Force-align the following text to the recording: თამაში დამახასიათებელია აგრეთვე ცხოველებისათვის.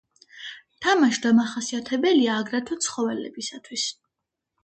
თამაში 0.85 1.19
დამახასიათებელია 1.25 2.39
აგრეთვე 2.45 2.77
ცხოველებისათვის. 2.87 3.87